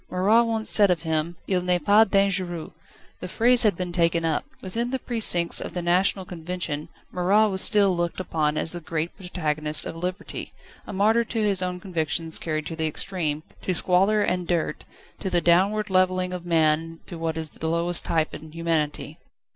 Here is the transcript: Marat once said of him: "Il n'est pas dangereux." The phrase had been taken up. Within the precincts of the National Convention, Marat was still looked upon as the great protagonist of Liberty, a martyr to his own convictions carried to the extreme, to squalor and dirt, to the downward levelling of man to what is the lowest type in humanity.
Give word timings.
Marat 0.09 0.45
once 0.47 0.67
said 0.67 0.89
of 0.89 1.03
him: 1.03 1.37
"Il 1.45 1.61
n'est 1.61 1.77
pas 1.85 2.07
dangereux." 2.07 2.71
The 3.19 3.27
phrase 3.27 3.61
had 3.61 3.75
been 3.75 3.91
taken 3.91 4.25
up. 4.25 4.45
Within 4.59 4.89
the 4.89 4.97
precincts 4.97 5.61
of 5.61 5.75
the 5.75 5.83
National 5.83 6.25
Convention, 6.25 6.89
Marat 7.11 7.49
was 7.51 7.61
still 7.61 7.95
looked 7.95 8.19
upon 8.19 8.57
as 8.57 8.71
the 8.71 8.81
great 8.81 9.15
protagonist 9.15 9.85
of 9.85 9.95
Liberty, 9.95 10.53
a 10.87 10.91
martyr 10.91 11.23
to 11.25 11.43
his 11.43 11.61
own 11.61 11.79
convictions 11.79 12.39
carried 12.39 12.65
to 12.65 12.75
the 12.75 12.87
extreme, 12.87 13.43
to 13.61 13.75
squalor 13.75 14.23
and 14.23 14.47
dirt, 14.47 14.85
to 15.19 15.29
the 15.29 15.39
downward 15.39 15.91
levelling 15.91 16.33
of 16.33 16.47
man 16.47 17.01
to 17.05 17.19
what 17.19 17.37
is 17.37 17.51
the 17.51 17.67
lowest 17.69 18.03
type 18.03 18.33
in 18.33 18.53
humanity. 18.53 19.19